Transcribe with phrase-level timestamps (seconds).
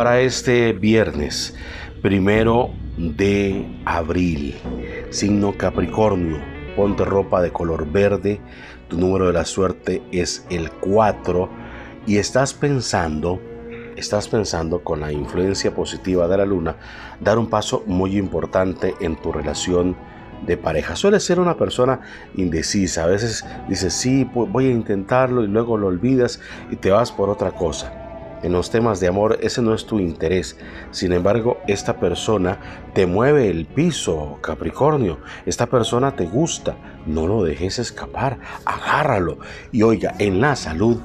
[0.00, 1.54] Para este viernes,
[2.00, 4.56] primero de abril,
[5.10, 6.38] signo Capricornio,
[6.74, 8.40] ponte ropa de color verde,
[8.88, 11.50] tu número de la suerte es el 4
[12.06, 13.42] y estás pensando,
[13.94, 16.76] estás pensando con la influencia positiva de la luna,
[17.20, 19.98] dar un paso muy importante en tu relación
[20.46, 20.96] de pareja.
[20.96, 22.00] Suele ser una persona
[22.36, 23.04] indecisa.
[23.04, 26.40] A veces dices, sí, voy a intentarlo y luego lo olvidas
[26.70, 28.09] y te vas por otra cosa.
[28.42, 30.56] En los temas de amor ese no es tu interés.
[30.90, 32.58] Sin embargo, esta persona
[32.94, 35.18] te mueve el piso, Capricornio.
[35.44, 36.76] Esta persona te gusta.
[37.06, 38.38] No lo dejes escapar.
[38.64, 39.38] Agárralo.
[39.72, 40.98] Y oiga, en la salud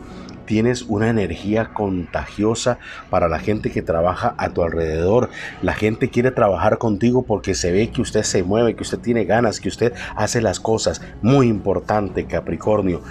[0.45, 2.77] tienes una energía contagiosa
[3.09, 5.29] para la gente que trabaja a tu alrededor.
[5.61, 9.25] La gente quiere trabajar contigo porque se ve que usted se mueve, que usted tiene
[9.25, 11.01] ganas, que usted hace las cosas.
[11.21, 13.01] Muy importante, Capricornio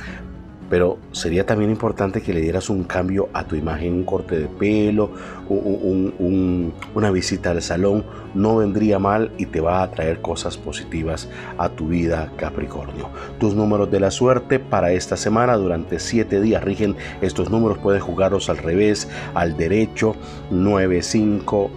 [0.70, 4.46] pero sería también importante que le dieras un cambio a tu imagen, un corte de
[4.46, 5.10] pelo,
[5.48, 11.68] una visita al salón, no vendría mal y te va a traer cosas positivas a
[11.68, 13.10] tu vida Capricornio.
[13.38, 18.02] Tus números de la suerte para esta semana durante 7 días rigen estos números, puedes
[18.02, 20.16] jugarlos al revés, al derecho,
[20.50, 21.70] 9, 5,